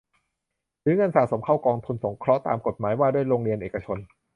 [0.81, 3.97] หรือเงินสะสมเข้ากองทุนสงเคราะห์ตามกฎหมายว่าด้วยโรงเรียนเอกชน